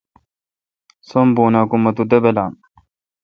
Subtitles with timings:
[1.07, 2.53] سم بون اں کہ مہ تو دبلام